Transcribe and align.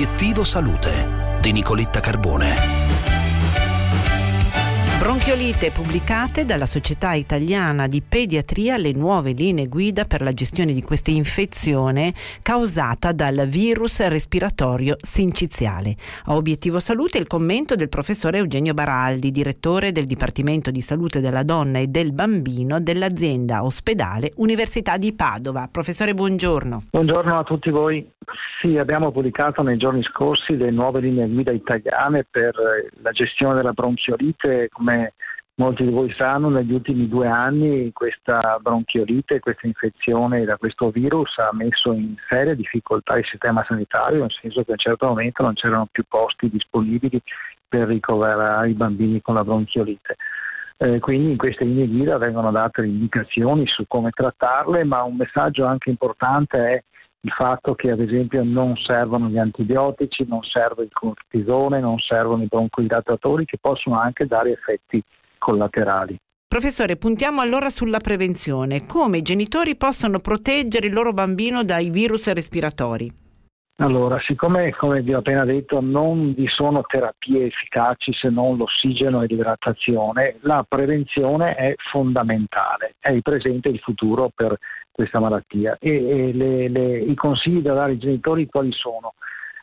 Obiettivo 0.00 0.44
Salute 0.44 1.38
di 1.42 1.52
Nicoletta 1.52 2.00
Carbone. 2.00 2.54
Bronchiolite 4.98 5.70
pubblicate 5.70 6.46
dalla 6.46 6.64
Società 6.64 7.12
Italiana 7.12 7.86
di 7.86 8.00
Pediatria 8.00 8.78
le 8.78 8.92
nuove 8.92 9.32
linee 9.32 9.66
guida 9.66 10.06
per 10.06 10.22
la 10.22 10.32
gestione 10.32 10.72
di 10.72 10.82
questa 10.82 11.10
infezione 11.10 12.14
causata 12.40 13.12
dal 13.12 13.46
virus 13.46 14.06
respiratorio 14.06 14.96
sinciziale. 14.98 15.96
A 16.24 16.36
obiettivo 16.36 16.80
salute 16.80 17.18
il 17.18 17.26
commento 17.26 17.74
del 17.76 17.90
professore 17.90 18.38
Eugenio 18.38 18.72
Baraldi, 18.72 19.30
direttore 19.30 19.92
del 19.92 20.06
Dipartimento 20.06 20.70
di 20.70 20.80
Salute 20.80 21.20
della 21.20 21.42
Donna 21.42 21.78
e 21.78 21.88
del 21.88 22.12
Bambino 22.12 22.80
dell'azienda 22.80 23.64
ospedale 23.64 24.32
Università 24.36 24.96
di 24.96 25.12
Padova. 25.12 25.68
Professore, 25.70 26.14
buongiorno. 26.14 26.84
Buongiorno 26.90 27.38
a 27.38 27.42
tutti 27.44 27.68
voi. 27.68 28.10
Sì, 28.60 28.76
abbiamo 28.76 29.10
pubblicato 29.10 29.62
nei 29.62 29.76
giorni 29.76 30.02
scorsi 30.02 30.56
le 30.56 30.70
nuove 30.70 31.00
linee 31.00 31.28
guida 31.28 31.50
italiane 31.50 32.26
per 32.30 32.54
la 33.02 33.10
gestione 33.10 33.54
della 33.54 33.72
bronchiolite. 33.72 34.68
Come 34.70 35.14
molti 35.54 35.84
di 35.84 35.90
voi 35.90 36.12
sanno, 36.12 36.48
negli 36.48 36.72
ultimi 36.72 37.08
due 37.08 37.26
anni 37.26 37.90
questa 37.92 38.58
bronchiolite, 38.60 39.40
questa 39.40 39.66
infezione 39.66 40.44
da 40.44 40.56
questo 40.56 40.90
virus 40.90 41.36
ha 41.38 41.50
messo 41.52 41.92
in 41.92 42.14
seria 42.28 42.54
difficoltà 42.54 43.16
il 43.16 43.26
sistema 43.26 43.64
sanitario, 43.66 44.20
nel 44.20 44.36
senso 44.40 44.62
che 44.62 44.70
a 44.70 44.72
un 44.74 44.78
certo 44.78 45.06
momento 45.06 45.42
non 45.42 45.54
c'erano 45.54 45.88
più 45.90 46.04
posti 46.08 46.48
disponibili 46.48 47.20
per 47.68 47.88
ricoverare 47.88 48.70
i 48.70 48.74
bambini 48.74 49.20
con 49.20 49.34
la 49.34 49.44
bronchiolite. 49.44 50.16
Eh, 50.78 50.98
quindi 50.98 51.32
in 51.32 51.36
queste 51.36 51.64
linee 51.64 51.86
guida 51.88 52.16
vengono 52.16 52.50
date 52.50 52.80
le 52.80 52.88
indicazioni 52.88 53.66
su 53.66 53.84
come 53.86 54.10
trattarle, 54.10 54.82
ma 54.84 55.02
un 55.02 55.16
messaggio 55.16 55.66
anche 55.66 55.90
importante 55.90 56.58
è 56.58 56.82
il 57.22 57.32
fatto 57.32 57.74
che 57.74 57.90
ad 57.90 58.00
esempio 58.00 58.42
non 58.42 58.76
servono 58.76 59.28
gli 59.28 59.38
antibiotici, 59.38 60.24
non 60.26 60.42
serve 60.42 60.84
il 60.84 60.92
cortisone, 60.92 61.80
non 61.80 61.98
servono 61.98 62.42
i 62.42 62.46
broncodilatatori 62.46 63.44
che 63.44 63.58
possono 63.60 64.00
anche 64.00 64.26
dare 64.26 64.52
effetti 64.52 65.02
collaterali. 65.38 66.18
Professore, 66.46 66.96
puntiamo 66.96 67.40
allora 67.40 67.70
sulla 67.70 67.98
prevenzione. 67.98 68.86
Come 68.86 69.18
i 69.18 69.22
genitori 69.22 69.76
possono 69.76 70.18
proteggere 70.18 70.86
il 70.86 70.92
loro 70.92 71.12
bambino 71.12 71.62
dai 71.62 71.90
virus 71.90 72.32
respiratori? 72.32 73.28
Allora, 73.80 74.20
siccome, 74.20 74.72
come 74.72 75.00
vi 75.00 75.14
ho 75.14 75.18
appena 75.18 75.44
detto, 75.46 75.80
non 75.80 76.34
vi 76.34 76.46
sono 76.48 76.82
terapie 76.82 77.46
efficaci 77.46 78.12
se 78.12 78.28
non 78.28 78.58
l'ossigeno 78.58 79.22
e 79.22 79.26
l'idratazione, 79.26 80.36
la 80.42 80.62
prevenzione 80.68 81.54
è 81.54 81.74
fondamentale, 81.90 82.96
è 82.98 83.10
il 83.10 83.22
presente 83.22 83.70
e 83.70 83.72
il 83.72 83.78
futuro 83.78 84.30
per 84.34 84.58
questa 84.90 85.20
malattia. 85.20 85.76
E, 85.78 85.90
e 85.90 86.32
le, 86.32 86.68
le, 86.68 86.98
i 86.98 87.14
consigli 87.14 87.60
da 87.60 87.74
dare 87.74 87.92
ai 87.92 87.98
genitori 87.98 88.46
quali 88.46 88.72
sono? 88.72 89.14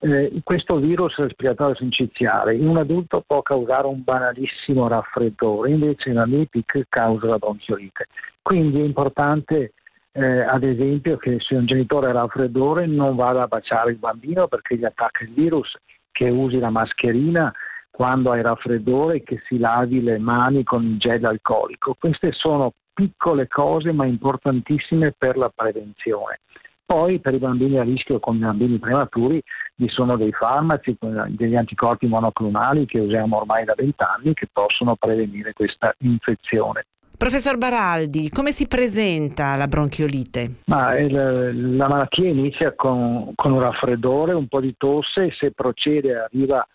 Eh, 0.00 0.40
questo 0.44 0.76
virus 0.76 1.16
respiratorio 1.16 1.74
sinciziale 1.74 2.54
in 2.54 2.68
un 2.68 2.76
adulto 2.76 3.24
può 3.26 3.42
causare 3.42 3.88
un 3.88 4.04
banalissimo 4.04 4.86
raffreddore, 4.86 5.70
invece 5.70 6.10
in 6.10 6.18
amipic 6.18 6.84
causa 6.88 7.26
la 7.26 7.38
bronchiolite. 7.38 8.06
Quindi 8.40 8.80
è 8.80 8.84
importante 8.84 9.72
eh, 10.12 10.40
ad 10.40 10.62
esempio 10.64 11.16
che 11.16 11.38
se 11.40 11.54
un 11.54 11.66
genitore 11.66 12.08
ha 12.08 12.12
raffreddore 12.12 12.86
non 12.86 13.14
vada 13.14 13.42
a 13.42 13.46
baciare 13.46 13.90
il 13.90 13.98
bambino 13.98 14.48
perché 14.48 14.76
gli 14.76 14.84
attacca 14.84 15.24
il 15.24 15.32
virus, 15.32 15.76
che 16.10 16.28
usi 16.28 16.58
la 16.58 16.70
mascherina 16.70 17.52
quando 17.90 18.32
hai 18.32 18.42
raffreddore, 18.42 19.22
che 19.22 19.40
si 19.46 19.58
lavi 19.58 20.02
le 20.02 20.18
mani 20.18 20.62
con 20.62 20.84
il 20.84 20.98
gel 20.98 21.24
alcolico. 21.24 21.96
Queste 21.98 22.32
sono 22.32 22.72
piccole 22.98 23.46
cose 23.46 23.92
ma 23.92 24.06
importantissime 24.06 25.14
per 25.16 25.36
la 25.36 25.52
prevenzione. 25.54 26.40
Poi 26.84 27.20
per 27.20 27.34
i 27.34 27.38
bambini 27.38 27.78
a 27.78 27.84
rischio 27.84 28.18
con 28.18 28.34
i 28.34 28.40
bambini 28.40 28.78
prematuri 28.78 29.40
vi 29.76 29.88
sono 29.88 30.16
dei 30.16 30.32
farmaci, 30.32 30.96
degli 31.28 31.54
anticorpi 31.54 32.08
monoclonali 32.08 32.86
che 32.86 32.98
usiamo 32.98 33.36
ormai 33.36 33.64
da 33.64 33.74
vent'anni 33.76 34.34
che 34.34 34.48
possono 34.52 34.96
prevenire 34.96 35.52
questa 35.52 35.94
infezione. 35.98 36.86
Professor 37.16 37.56
Baraldi, 37.56 38.30
come 38.30 38.50
si 38.50 38.66
presenta 38.66 39.54
la 39.54 39.68
bronchiolite? 39.68 40.62
Ma, 40.66 40.98
il, 40.98 41.76
la 41.76 41.88
malattia 41.88 42.28
inizia 42.28 42.74
con, 42.74 43.32
con, 43.36 43.52
un 43.52 43.60
raffreddore, 43.60 44.32
un 44.32 44.48
po' 44.48 44.60
di 44.60 44.74
tosse 44.76 45.26
e 45.26 45.32
se 45.38 45.52
procede 45.52 46.16
arriva 46.16 46.66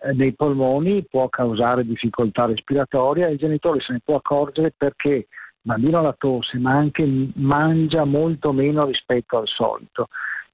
eh, 0.00 0.12
nei 0.12 0.34
polmoni 0.34 1.04
può 1.08 1.28
causare 1.28 1.84
difficoltà 1.84 2.46
respiratoria 2.46 3.28
e 3.28 3.32
il 3.32 3.38
genitore 3.38 3.80
se 3.80 3.92
ne 3.92 4.00
può 4.02 4.16
accorgere 4.16 4.72
perché 4.76 5.26
bambino 5.62 6.02
la 6.02 6.14
tosse, 6.16 6.58
ma 6.58 6.72
anche 6.72 7.06
mangia 7.34 8.04
molto 8.04 8.52
meno 8.52 8.86
rispetto 8.86 9.38
al 9.38 9.46
solito. 9.46 10.08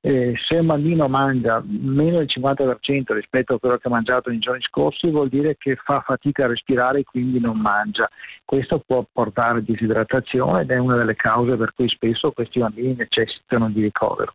Eh, 0.07 0.35
se 0.47 0.57
un 0.57 0.67
bambino 0.67 1.09
mangia 1.09 1.63
meno 1.65 2.19
del 2.19 2.29
50% 2.29 3.15
rispetto 3.15 3.55
a 3.55 3.59
quello 3.59 3.79
che 3.79 3.89
ha 3.89 3.91
mangiato 3.91 4.29
nei 4.29 4.39
giorni 4.39 4.61
scorsi, 4.61 5.09
vuol 5.09 5.31
dire 5.31 5.57
che 5.57 5.77
fa 5.77 6.01
fatica 6.01 6.45
a 6.45 6.49
respirare 6.49 6.99
e 6.99 7.05
quindi 7.05 7.41
non 7.41 7.59
mangia. 7.59 8.07
Questo 8.45 8.83
può 8.87 9.03
portare 9.11 9.63
disidratazione 9.63 10.61
ed 10.61 10.71
è 10.71 10.77
una 10.77 10.97
delle 10.97 11.15
cause 11.15 11.57
per 11.57 11.73
cui 11.75 11.89
spesso 11.89 12.33
questi 12.33 12.59
bambini 12.59 12.95
necessitano 12.95 13.71
di 13.71 13.81
ricovero. 13.81 14.35